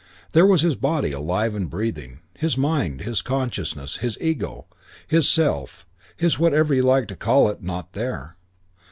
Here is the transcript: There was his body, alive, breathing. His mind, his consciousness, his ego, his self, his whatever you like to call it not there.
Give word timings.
There 0.33 0.47
was 0.47 0.61
his 0.63 0.75
body, 0.75 1.11
alive, 1.11 1.53
breathing. 1.69 2.21
His 2.35 2.57
mind, 2.57 3.01
his 3.01 3.21
consciousness, 3.21 3.97
his 3.97 4.17
ego, 4.19 4.65
his 5.07 5.29
self, 5.29 5.85
his 6.17 6.39
whatever 6.39 6.73
you 6.73 6.81
like 6.81 7.07
to 7.09 7.15
call 7.15 7.49
it 7.49 7.61
not 7.61 7.93
there. 7.93 8.35